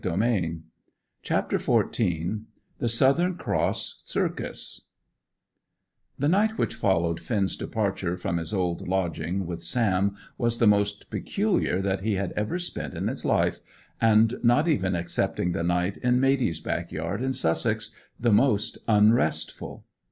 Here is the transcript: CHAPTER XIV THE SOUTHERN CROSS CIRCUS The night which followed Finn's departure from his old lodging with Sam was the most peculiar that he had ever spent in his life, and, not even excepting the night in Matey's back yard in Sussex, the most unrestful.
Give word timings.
CHAPTER 1.21 1.59
XIV 1.59 2.41
THE 2.79 2.89
SOUTHERN 2.89 3.35
CROSS 3.35 4.01
CIRCUS 4.03 4.81
The 6.17 6.27
night 6.27 6.57
which 6.57 6.73
followed 6.73 7.19
Finn's 7.19 7.55
departure 7.55 8.17
from 8.17 8.37
his 8.37 8.51
old 8.51 8.87
lodging 8.87 9.45
with 9.45 9.63
Sam 9.63 10.15
was 10.39 10.57
the 10.57 10.65
most 10.65 11.11
peculiar 11.11 11.83
that 11.83 12.01
he 12.01 12.13
had 12.15 12.31
ever 12.31 12.57
spent 12.57 12.95
in 12.95 13.09
his 13.09 13.23
life, 13.25 13.59
and, 14.01 14.39
not 14.43 14.67
even 14.67 14.95
excepting 14.95 15.51
the 15.51 15.61
night 15.61 15.97
in 15.97 16.19
Matey's 16.19 16.59
back 16.61 16.91
yard 16.91 17.21
in 17.21 17.31
Sussex, 17.31 17.91
the 18.19 18.31
most 18.33 18.79
unrestful. 18.87 19.85